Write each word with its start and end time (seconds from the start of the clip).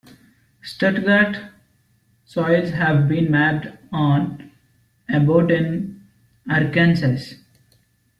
Stuttgart 0.63 1.51
soils 2.25 2.71
have 2.71 3.07
been 3.07 3.29
mapped 3.29 3.67
on 3.93 4.51
about 5.13 5.51
in 5.51 6.01
Arkansas. 6.49 7.35